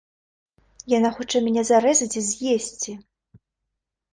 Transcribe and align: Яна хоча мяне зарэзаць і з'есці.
Яна 0.93 1.11
хоча 1.17 1.37
мяне 1.47 1.63
зарэзаць 1.69 2.17
і 2.23 2.27
з'есці. 2.31 2.91